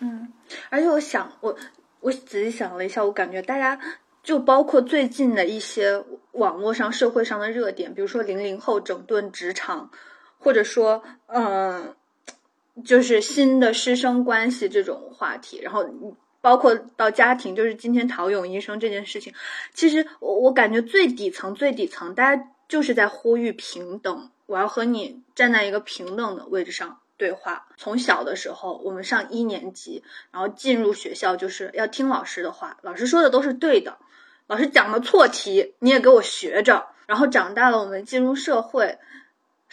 [0.00, 0.32] 嗯，
[0.68, 1.56] 而且我想，我
[2.00, 3.80] 我仔细想了一下，我感觉大家
[4.22, 9.90] 就包括最近的一些网络上、社会上的热点，比如说零零后整顿职场，
[10.38, 11.94] 或者说，嗯，
[12.84, 15.88] 就是新的师生关系这种话题，然后。
[16.44, 19.32] 包括到家庭，就是今天陶勇医生这件事情，
[19.72, 24.28] 其实我我感觉最底层最底层，大家就是在呼吁平等。
[24.44, 27.66] 我要和你站在一个平等的位置上对话。
[27.78, 33.96] 从小的时候，我们上一年级，然后进入学校就是要听老师的话，老师说的都是对的，
[34.46, 36.88] 老师讲的错题你也给我学着。
[37.06, 38.98] 然后长大了，我们进入社会。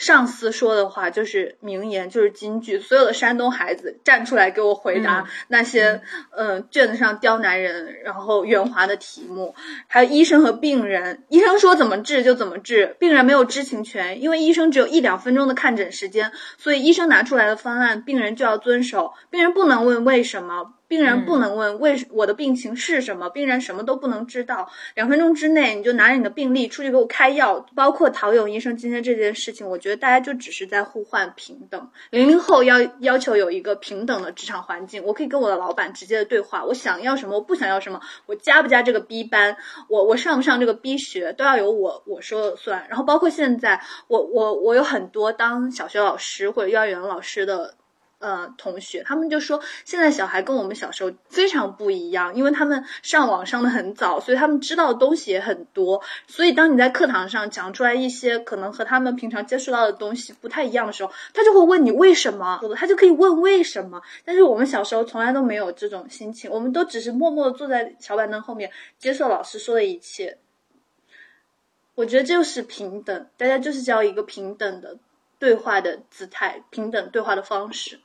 [0.01, 2.79] 上司说的话就是名言，就是金句。
[2.79, 6.01] 所有的山东孩子站出来给我回答那些，
[6.35, 9.53] 嗯，卷子上刁难人，然后圆滑的题目。
[9.85, 19.13] 还有医生和病人，医生说怎么治就怎么治，病人没有知情权，因为医生只有一两分钟的看诊时间，所以医生拿出来的方案，病人就要遵守。
[19.29, 20.73] 病人不能问为什么。
[20.91, 24.69] 病人不能问为我的病情是什么，病人什么都不能知道。
[24.93, 27.65] 两分钟之内你就拿着你的病历出去给我开药。
[27.73, 31.89] 包括陶勇医生今天这件事情，我觉得大家就只是在互换平等。
[32.09, 39.55] 零零后要要求有一个平等的职场环境，我可以跟我的老板直接的对话，我想要什么，我不想要什么，我加不加这个 B 班，
[39.87, 42.87] 我我上不上这个 B 学，都要由我我说了算。
[42.89, 47.75] 然后包括现在，我我我有很多当小学老师或者幼儿园老师的。
[48.21, 56.01] 呃，同学，他们就说现在小孩跟我们小时候非常不一样，因为他们上网上的很早，所以他们知道的东西也很多。
[56.27, 64.01] 所以当你在课堂上讲出来一些可能和他们平常接触到的东西不太一样的时候，他就会问你为什么，他就可以问为什么。
[64.23, 70.37] 但是我们小时候从来都没有这种心情，我们都只是默默的坐在小板凳后面接受老师说的一切。
[71.95, 74.97] 我觉得这就是平等，大家就是教一个平等的
[75.39, 77.99] 对话的姿态，平等对话的方式。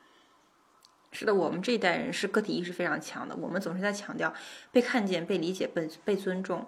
[1.18, 4.34] 是的，我们这一代人是个体意识非常强的，我们总是在强调
[4.70, 6.66] 被看见、被理解、被被尊重。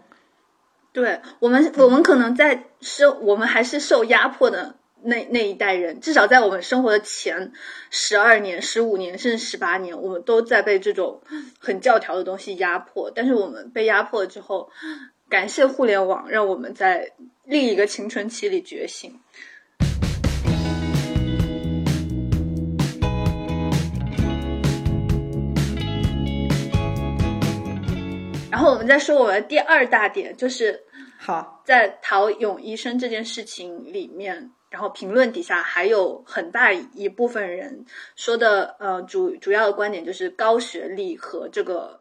[0.90, 7.52] 对我们，我们可能在受，我们还是受压迫的那那一代人，至少在我们生活的前
[7.90, 11.20] 十二年、十五年甚至十八年，我们都在被这种
[11.58, 13.12] 很教条的东西压迫。
[13.14, 14.70] 但是我们被压迫之后，
[15.28, 17.12] 感谢互联网，让我们在
[17.44, 19.20] 另一个青春期里觉醒。
[28.58, 30.82] 然后我们再说我们的第二大点，就是
[31.16, 42.00] 好在陶勇医生这件事情里面，然后评论底下还有很大一部分人说的，呃，主主要的观点就是高学历和这个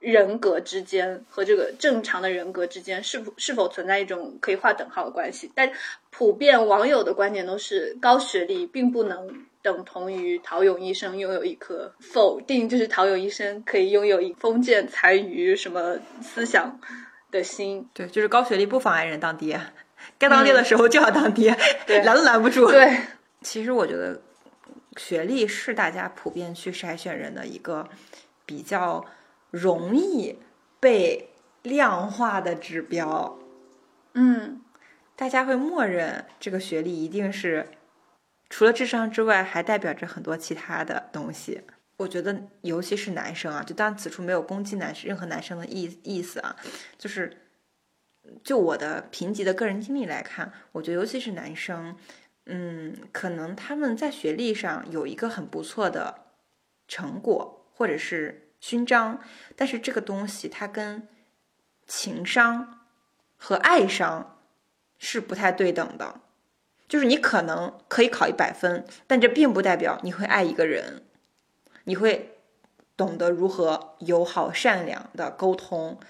[0.00, 5.52] 人格之间和这个正常的人格之间是否是否存在一种可以划等号的关系？
[5.54, 5.70] 但
[6.10, 9.46] 普遍网友的观点都是高学历并不能。
[9.62, 16.80] 等同于陶勇医生拥有一颗否定，就是陶勇医生可以拥有一封建残余什么思想
[17.30, 17.86] 的心。
[17.92, 19.60] 对，就是高学历不妨碍人当爹，
[20.18, 21.54] 该当爹的时候就要当爹，
[22.04, 22.70] 拦都拦不住。
[22.70, 22.96] 对，
[23.42, 24.22] 其实我觉得
[24.96, 27.86] 学历是大家普遍去筛选人的一个
[28.46, 29.04] 比较
[29.50, 30.38] 容易
[30.80, 31.28] 被
[31.62, 33.38] 量化的指标。
[34.14, 34.62] 嗯，
[35.14, 37.66] 大家会默认这个学历一定是。
[38.50, 41.62] 除了智商之外，还代表着很多其他的东西。
[41.96, 46.56] 我觉得，尤其是男生啊，就当此处没有攻击男生任何男生的意意思啊，
[46.98, 47.46] 就是
[48.42, 51.94] 就我的贫瘠的个人经历来看，我觉得尤其是男生，
[52.46, 56.26] 嗯，可能他们在学历上有一个很不错的
[56.88, 59.20] 成果或者是勋章，
[59.54, 61.06] 但是这个东西它跟
[61.86, 62.80] 情商
[63.36, 64.38] 和爱商
[64.98, 66.20] 是不太对等的。
[66.90, 71.04] 就是你可能可以考一百分，但这并不代表你会爱一个人。
[71.84, 72.36] 你会
[72.96, 76.00] 懂得如何友好、善良的沟通，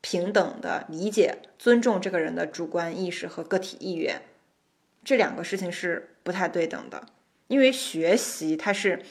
[0.00, 4.22] 平等的理解、尊重这个人的主观意识和个体意愿。
[5.04, 7.04] 这两个事情是不太对等的，
[7.48, 9.02] 因为学习它是，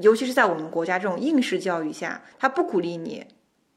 [0.00, 3.26] 尤其是在我们国家这种应试教育下，它不鼓励你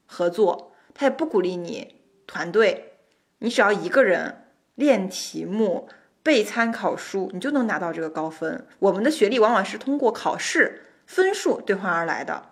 [0.06, 1.96] 合作，它也不鼓励你
[2.26, 2.94] 团队，
[3.40, 5.90] 你只要一个人练题目、
[6.28, 8.66] 背参考书，你就能拿到这个高分。
[8.80, 12.50] 我们的学历往往是通过考试分数兑换而来的，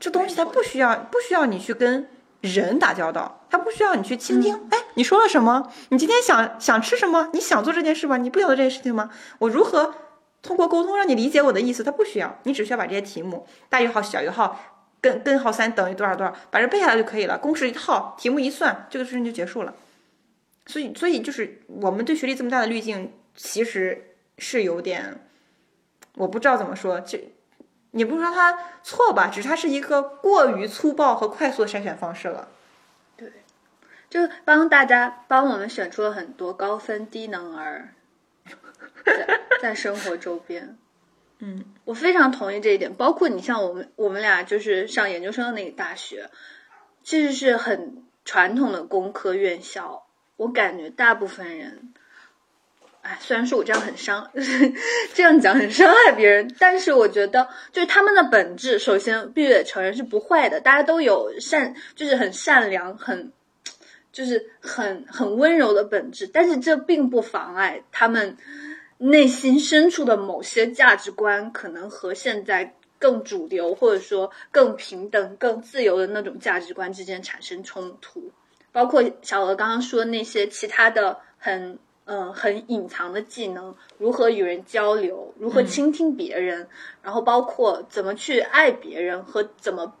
[0.00, 2.08] 这东西它不需要不需要你去跟。
[2.40, 4.66] 人打交道，它不需要你去倾听。
[4.72, 5.70] 哎，你说了什么？
[5.90, 7.30] 你今天想想吃什么？
[7.32, 8.16] 你想做这件事吗？
[8.16, 9.10] 你不想做这件事情吗？
[9.38, 9.94] 我如何
[10.42, 11.84] 通过沟通让你理解我的意思？
[11.84, 14.58] 它不需要，你只需要把这些题目大于号、小于号、
[15.00, 17.38] 根根号三等于多少多少，把这背下来就可以了。
[17.38, 19.72] 公式一套，题目一算，这个事情就结束了。
[20.66, 25.26] 所以，所以就是我们对学历这么大的滤镜，其实是有点，
[26.14, 27.18] 我不知道怎么说，就。
[27.94, 29.28] 你不说它错吧？
[29.28, 32.48] 只是它是一个过于粗暴和快速的筛选方式了。
[33.18, 33.30] 对，
[34.08, 37.92] 就帮大家帮我们选出了很多高分低能儿，
[39.04, 40.78] 在在生活周边。
[41.40, 42.94] 嗯，我非常同意这一点。
[42.94, 46.30] 包括你像我们，我们俩就是上研究生的那个大学，
[47.02, 50.01] 其实是很传统的工科院校。
[50.36, 51.92] 我感觉大部分人。
[53.02, 54.30] 哎，虽然说我这样很伤，
[55.12, 63.32] 这样讲很伤害别人，但是我觉得，就是他们的本质，首先必须得承认是不坏的，大家都有善，就是很善良，很，
[64.12, 66.28] 就是很很温柔的本质。
[66.28, 68.36] 但是这并不妨碍他们
[68.98, 78.30] 内心深处的某些价值观，可能和现在更主流或者说更平等、更自由的那种价值观之间产生冲突。
[78.72, 81.78] 包括小鹅刚刚说那些其他的很。
[82.04, 86.68] 嗯，很隐藏的技能，如何与人交流，如何倾听别人，
[87.00, 89.94] 然后包括怎么去爱别人和怎么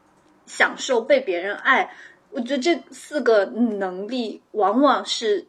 [0.44, 1.94] 享受被别人爱，
[2.30, 5.46] 我觉得这四个能力往往是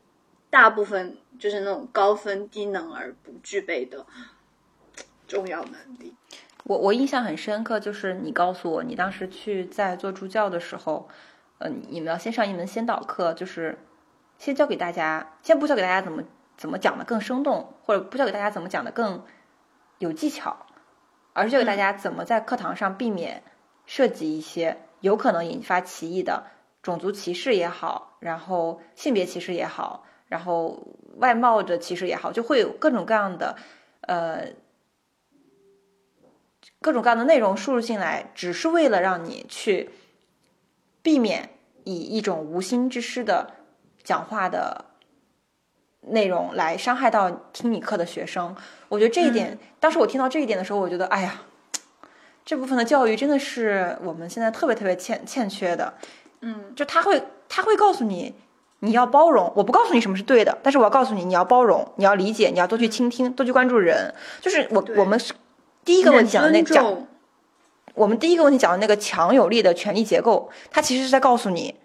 [0.51, 4.05] 大部分就是那种高分低能而不具备的
[5.27, 6.13] 重要能力。
[6.65, 11.09] 我我印象很深刻，就是你告诉我，你当时去在做助教的时候，
[11.57, 13.77] 呃，你们要先上一门先导课，就是
[14.37, 16.23] 先教给大家，先不教给大家怎么。
[16.55, 19.25] 怎么讲的更生动，或者不教给大家怎么讲的更
[19.97, 20.67] 有技巧，
[21.33, 23.41] 而是教给大家怎么在课堂上避免
[23.87, 26.45] 涉及一些有可能引发歧义的
[26.83, 33.55] 种族歧视也好，然后性别歧视也好，然后外貌的歧视也好，就会有各种各样的
[34.01, 34.49] 呃
[36.81, 39.89] 各种各样的内容输入进来，只是为了让你去
[41.03, 41.51] 避免
[41.83, 43.51] 以一种无心之失的
[44.03, 44.85] 讲话的。
[46.07, 48.53] 内容来伤害到听你课的学生，
[48.89, 51.43] 我觉得这一点，当时我听到这一点的时候，我觉得，哎呀，
[52.43, 55.93] 这部分的教育真的是我们现在特别特别欠欠缺的。
[56.41, 58.35] 嗯，就他会他会告诉你，
[58.79, 64.13] 你要包容，我不告诉你什么是对的，但是我要告诉你，你要包容，你要理解，你要多去倾听，多去关注人。
[64.41, 65.33] 就是我我们是
[65.85, 67.07] 第一个问题讲的那讲，
[67.93, 71.75] 我们第一个问题讲的那个强有力的权力结构，它其实是在告诉你，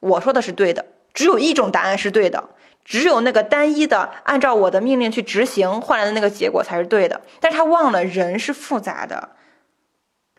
[0.00, 2.42] 我说的是对的，只有一种答案是对的。
[2.84, 9.28] 只有那个单一的按照我的命令去执行换来的那个结果才是对的，但是他忘了人是复杂的，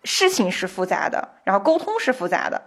[0.04, 2.60] 事情是复杂的，然后沟通是复杂的，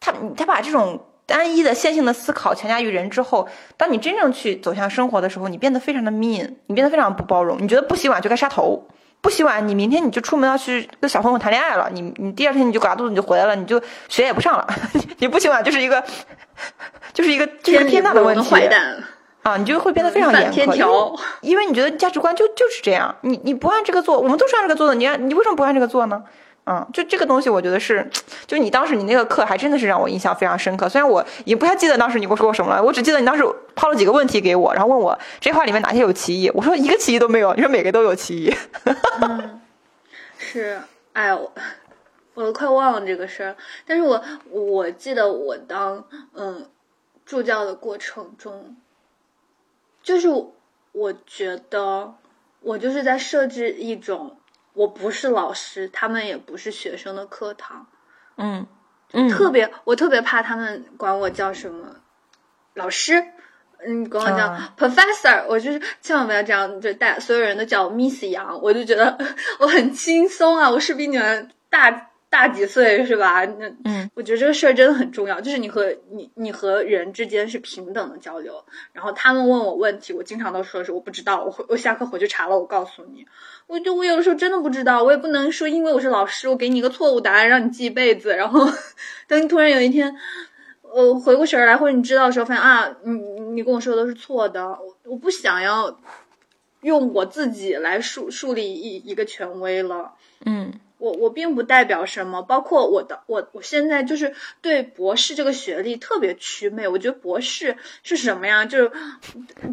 [0.00, 8.86] 他他把这种单一的线性的思考强加于人之后，当你真正去走向生活的时候，你变得非常的 mean，你变得非常不包容，你觉得不洗碗就该杀头，
[9.26, 14.64] 不洗碗你明天你就出门要去跟小朋友谈恋爱了，你你第二天你就拉肚子你就回来了，你就学也不上了，
[15.18, 16.00] 你不洗碗就是一个。
[17.12, 18.54] 就是一个就是天大的问题
[19.42, 19.56] 啊！
[19.56, 26.22] 你就会变得非常严苛，因为因为你觉得价值观就就是这样，你你不按这个做，我们都是按这个做的，你按你为什么不按这个做呢？
[26.66, 28.10] 嗯，就这个东西，我觉得是，
[28.46, 30.88] 就你当时你那个课还真的是让我印象非常深刻。
[30.88, 38.56] 虽然我也不太记得当时你跟我说过什么了，我只记得你当时抛了几个问题给我，然后问我这话里面哪些有歧义，我说一个歧义都没有，你说每个都有歧义。
[40.38, 40.80] 是，
[41.12, 41.52] 哎我
[42.34, 46.66] 我都快忘了这个事儿，但是我我记得我当嗯。
[47.24, 48.76] 助教的过程中，
[50.00, 50.28] 就是
[50.92, 52.14] 我觉得
[52.60, 54.36] 我就是在设置一种
[54.76, 57.86] 我不是老师，他们也不是学生的课堂，
[58.36, 58.66] 嗯，
[59.28, 61.96] 特别我特别怕他们管我叫什么
[62.74, 63.24] 老师，
[63.84, 69.18] 嗯，管我叫 professor，我就是千万不要这样，就大所有人都叫我 Miss 杨，我就觉得
[69.58, 72.10] 我很轻松啊，我是比你们大。
[72.36, 73.42] 大几岁是吧？
[73.46, 78.62] 那嗯，我觉得这个事儿真的很重要，就是你和你你和人之间是平等的交流。
[78.92, 83.24] 然后他们问我问题，我经常都说是我不知道，我回我下课回去查了，我告诉你。
[83.66, 88.68] 我就我有的时候真的不知道，我也不能说因为我是老师，我给你一个错误答案让你记一辈子，然后
[89.26, 90.14] 等你突然有一天。
[90.94, 93.12] 呃，回过神儿来，或者你知道的时候，发现啊，你
[93.54, 95.98] 你跟我说的都是错的，我我不想要
[96.80, 100.12] 用我自己来树树立一一个权威了。
[100.46, 106.88] 嗯我我并不代表什么，包括我的我我现在就是对博士这个学历特别祛魅。
[106.88, 108.64] 我觉得博士是什么呀？
[108.64, 108.90] 就是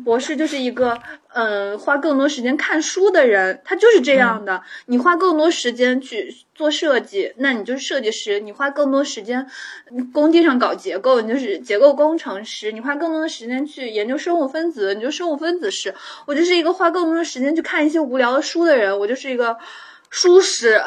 [0.04, 1.00] 博士就是一个
[1.34, 4.62] 呃花更多时间看书的人，他就是这样的。
[4.88, 9.48] 你花更多时间去做设计，那你就是设计师；你花更多时间
[10.12, 15.96] 工地上搞结构，你就是结构工程师；你花更多的时间去研究生物分子，你就生物分子师。
[16.28, 19.58] 我就是一个花更多的时间去看一些无聊的书的人，我就是一个。
[20.14, 20.80] 舒适，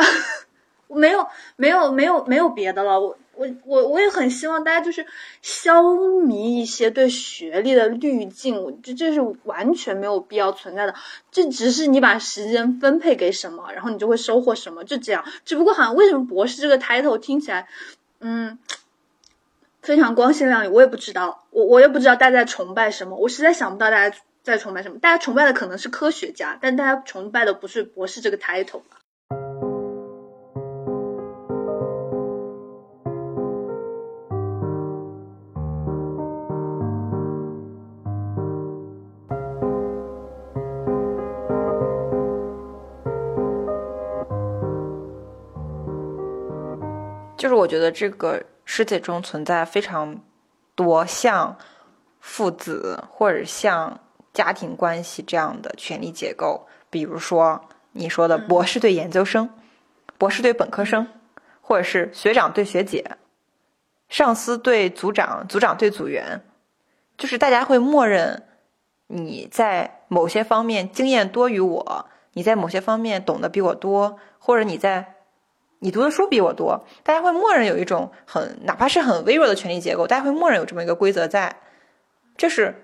[0.86, 3.00] 没有没有没有没有别的了。
[3.00, 5.04] 我我我我也很希望大家就是
[5.42, 10.94] 消弭一些对学历的滤镜，这这是完全没有必要存在的。
[11.32, 15.24] 这只是你把时间分配给什么，然后你就会收获什么，就这样。
[15.44, 17.66] 只不过好像为什么博士这个 title 听起来，
[18.20, 18.56] 嗯，
[19.82, 25.00] 非常光鲜亮丽，我也不知道，我我也不知道大家在崇拜什么，我实在想不到大家在崇拜什么。
[25.00, 28.82] 大家崇拜的可能是科学家，但大家崇拜的不是博士这个 title。
[47.46, 50.20] 就是我觉得这个世界中存在非常
[50.74, 51.56] 多像
[52.18, 54.00] 父子或者像
[54.32, 59.48] 家庭关系这样的权力结构，比如说你说的博士对研究生、
[60.18, 61.06] 博士对本科生，
[61.60, 63.12] 或者是学长对学姐、
[64.08, 66.44] 上司对组长、组长对组员，
[67.16, 68.42] 就是大家会默认
[69.06, 75.12] 你在某些方面经验多于我，你在某些方面懂得比我多，或者你在。
[75.78, 81.54] 你读的书比我多，大家会默认有一种很哪怕是很微弱的权力结构，大家会默认有这么一个规则在，
[82.36, 82.74] 这是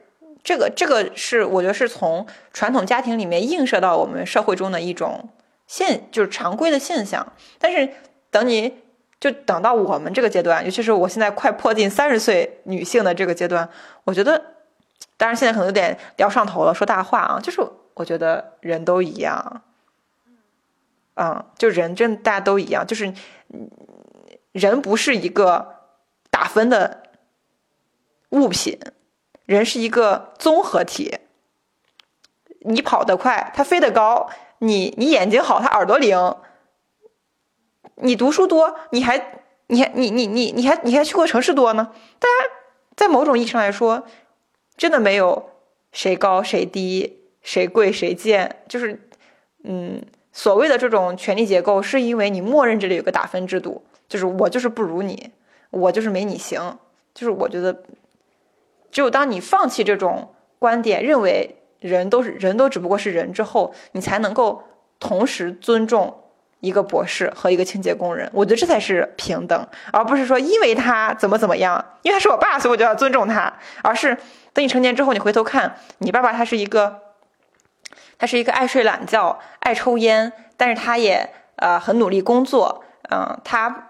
[0.44, 5.30] 这个这个是我觉得是从传统家庭里面映射到我们社会中的一种
[5.66, 7.32] 现就是常规的现象。
[7.58, 7.88] 但是
[8.30, 8.74] 等你
[9.18, 13.68] 就等到我们这个阶段，尤其是我现在快迫近三十岁女性的这个阶段，
[14.04, 14.42] 我觉得，
[15.16, 17.60] 当然现在可能有点聊上头了，说大话啊，就是
[17.94, 19.62] 我觉得人都一样。
[21.14, 23.12] 嗯，就人真大家都一样，就是
[24.52, 25.76] 人不是一个
[26.30, 27.02] 打分的
[28.30, 28.78] 物品，
[29.44, 31.18] 人是一个综合体。
[32.60, 36.36] 你跑得快，他飞得高；你你眼睛好，他耳朵灵；
[37.96, 41.92] 你读书多，你还你还你你你你还你还去过城市多呢。
[42.18, 42.54] 大家
[42.96, 44.06] 在某种意义上来说，
[44.76, 45.50] 真的没有
[45.92, 49.08] 谁高谁低，谁贵谁贱，就是
[49.64, 50.02] 嗯。
[50.32, 55.30] 所谓的这种权力结构，是因为你默认这里有个打分制度，就是我就是不如你，
[55.68, 56.78] 我就是没你行。
[57.12, 57.82] 就是我觉得，
[58.90, 64.62] 只有当你放弃这种观点，认为人都是人都只不过是人之后，你才能够
[64.98, 66.22] 同时尊重
[66.60, 68.30] 一个博士和一个清洁工人。
[68.32, 73.52] 我觉得这才是平等，而不是说因为他怎么怎么样，因为他是我爸，所以我就要尊重他。
[73.82, 74.16] 而是
[74.54, 77.01] 等你成年之后，你回头看你爸爸，他是一个。
[78.22, 82.84] 他是一个爱睡懒觉、爱抽烟，但是他也呃很努力工作。
[83.10, 83.88] 嗯，他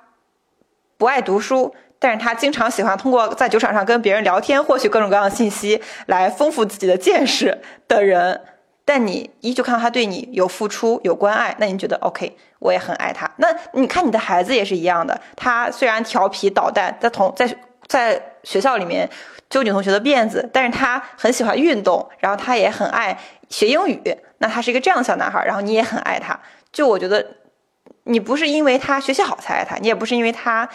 [0.96, 8.40] 不爱读书，但是他经常喜欢通过在酒场上跟别人聊天，获取各种各样的信息，来丰富自己的见识的人。
[8.86, 12.34] 但你依旧看到他对你有付出、有关爱，那你觉得 OK？
[12.58, 13.30] 我也很爱他。
[13.36, 17.54] 那你看你的孩子也是一样的，他虽然调皮捣蛋，在同在
[17.86, 19.06] 在学校里面
[19.50, 23.18] 揪女同学的辫子，但是他很喜欢运动，然后他也很爱。
[23.52, 24.00] 学英语，
[24.38, 26.40] 那他是一个这样的小男孩，然后你也很爱他。
[26.72, 27.24] 就我觉得，
[28.04, 30.68] 你不是因为他学习好才爱他，你也不是因为他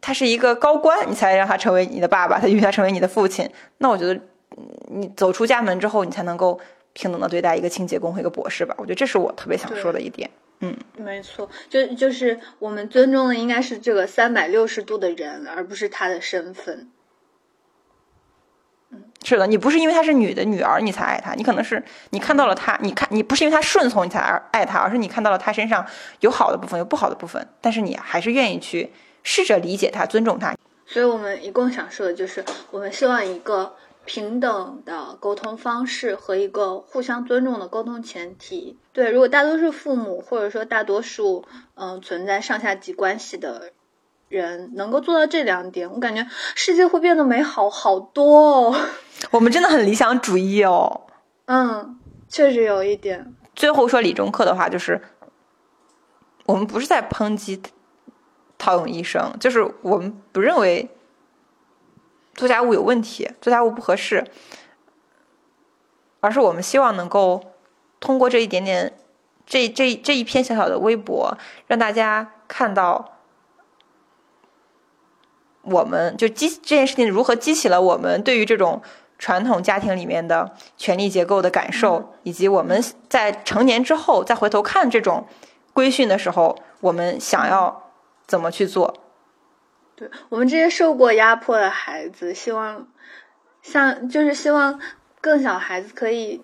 [0.00, 3.48] 他是一个高官，你才让他成为你的爸爸，他因为他成为你的父亲。
[3.78, 4.20] 那我觉得，
[4.88, 6.60] 你走出家门之后，你才能够
[6.92, 8.74] 平等的对待一个清洁工和一个博士吧。
[8.76, 10.28] 我觉得这是我特别想说的一点。
[10.62, 16.90] 嗯，没错，就就是我们尊重的应该是这个三百六十度的人，而不是他的身份。
[19.22, 24.18] 是的，你不是因为她是女的女儿你才爱她，你可能是你看到了她，你看你不是因为她顺从你才
[24.50, 25.84] 爱她，而是你看到了她身上
[26.20, 28.90] 有好的部分，有不好的部分，但是你还是愿意去
[29.22, 30.54] 试着理解她、尊重她。
[30.86, 38.78] 所以我们一共想说的就是，我们希望一个平等的沟通方式和一个互相尊重的沟通前提。
[38.92, 41.44] 对，如果大多数父母或者说大多数
[41.74, 43.70] 嗯、存在上下级关系的
[44.30, 46.24] 人能够做到这两点，我感觉
[46.54, 48.76] 世界会变得美好好多哦。
[49.32, 51.02] 我们真的很理想主义哦。
[51.46, 53.34] 嗯，确实有一点。
[53.56, 55.02] 最后说理中客的话，就是
[56.46, 57.60] 我们不是在抨击
[58.56, 60.88] 陶勇医生，就是我们不认为
[62.34, 64.24] 做家务有问题，做家务不合适，
[66.20, 67.52] 而是我们希望能够
[67.98, 68.96] 通过这一点点，
[69.44, 73.18] 这这这一篇小小的微博，让大家看到
[75.62, 78.80] 我们就激这件事情如何激起了我们对于这种
[79.18, 85.26] 传统家庭里面的权力结构的感受，以及我们在成年之后再回头看这种
[85.72, 87.90] 规训的时候，我们想要
[88.26, 88.94] 怎么去做。
[89.96, 92.88] 对我们这些受过压迫的孩子，希望
[93.60, 94.80] 像就是希望
[95.20, 96.42] 更小孩子可以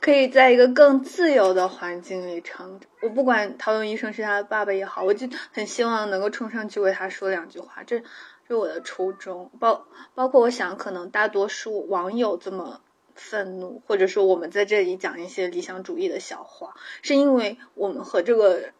[0.00, 2.88] 可以在一个更自由的环境里成长。
[3.02, 8.02] 我不管陶勇医生是他的爸爸也好，我就很希望能够冲上去为他说两句话，这
[8.46, 9.50] 是我的初衷。
[9.58, 12.80] 包包括我想，可能大多数网友这么
[13.14, 18.72] 愤怒，或者说我们在这里讲一些理想主义的小话，是因为我们和这个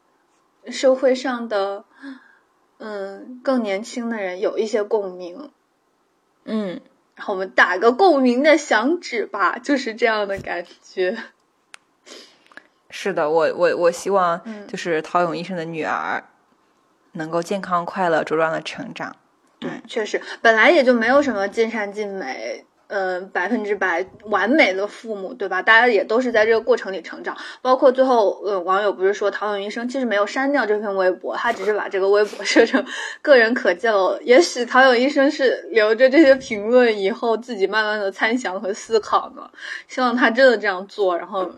[0.70, 1.84] 社会上的。
[2.80, 5.50] 嗯，更年轻的人有一些共鸣，
[6.44, 6.80] 嗯，
[7.26, 11.16] 我们打个共鸣的响指吧， 就是这样的感觉。
[12.90, 16.24] 是的，我我我希望嗯就是陶勇医生的女儿
[17.12, 19.14] 能够健康快乐茁壮的成长。
[19.58, 25.60] 对，确实，本来也就没有什么尽善尽美，呃，百分之百完美的父母，对吧？
[25.60, 27.36] 大家也都是在这个过程里成长。
[27.60, 32.84] 包括最后，呃，网友不是说陶勇医生其实没有删掉这篇微博，他只是把这个微博设成
[33.20, 34.18] 个人可见了。
[34.22, 39.50] 也许陶勇医生是留着这些评论以后自己慢慢的参详和思考呢。
[39.86, 41.52] 希望他真的这样做，然后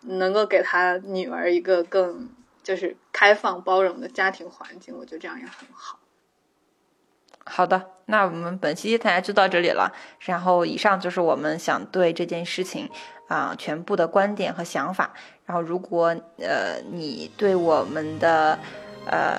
[0.00, 2.28] 能够给他女儿一个更
[2.64, 4.96] 就是开放包容的家庭环境。
[4.98, 5.97] 我觉得这样也很好。
[7.48, 9.90] 好的，那我们本期谈就到这里了。
[10.20, 12.88] 然后以上就是我们想对这件事情
[13.26, 15.10] 啊、全部的观点和想法。
[15.46, 18.58] 然后如果呃你对我们的
[19.06, 19.38] 呃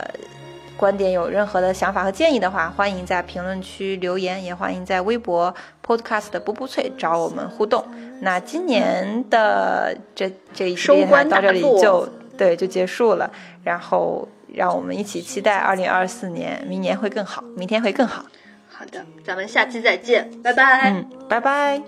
[0.76, 5.54] 观点有任何的想法和建议的话，欢迎在评论区留言，也欢迎在微博
[5.86, 7.86] Podcast 的布布脆找我们互动。
[8.22, 12.08] 那今年的这这一期电台到这里就
[12.38, 13.30] 对就结束了。
[13.64, 18.26] 然后让我们一起期待二零二四年，明年会更好，明天会更好。
[18.70, 20.92] 好的，咱们下期再见，拜拜。
[20.92, 21.82] 嗯，拜拜。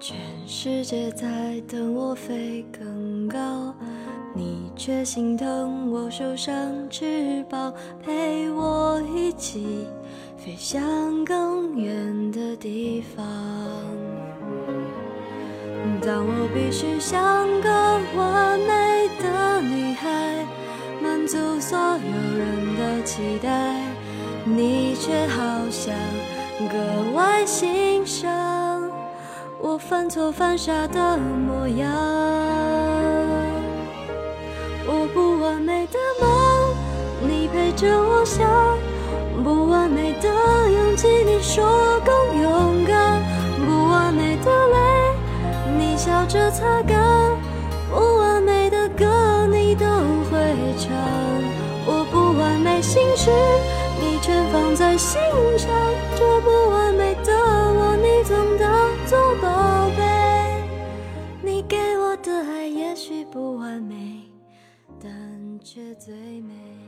[0.00, 0.16] 全
[0.46, 1.26] 世界在
[1.66, 3.74] 等我飞更高，
[4.34, 6.54] 你却心疼我受伤
[6.90, 7.72] 翅膀，
[8.04, 9.88] 陪我一起
[10.36, 13.24] 飞向更远的地方。
[16.02, 17.70] 当我必须像个
[18.14, 20.44] 完美的女孩，
[21.04, 23.50] 满足所有人的期待，
[24.42, 25.94] 你却好像
[26.72, 28.90] 格外欣赏
[29.60, 31.92] 我犯错犯傻的模样。
[34.86, 36.74] 我不完美的梦，
[37.28, 38.48] 你陪着我想；
[39.44, 40.28] 不完美的
[40.70, 43.20] 勇气，你说更勇敢；
[43.66, 44.78] 不完美的泪，
[45.78, 47.36] 你笑着擦干；
[47.90, 49.04] 不完美的歌，
[50.56, 50.92] 会唱。
[51.86, 53.30] 我不完美心事，
[54.00, 55.20] 你全放在心
[55.58, 55.68] 上。
[56.16, 58.68] 这不完美的我，你总当
[59.06, 60.02] 做宝贝。
[61.42, 64.22] 你给我的爱也许不完美，
[65.02, 65.10] 但
[65.62, 66.83] 却最美。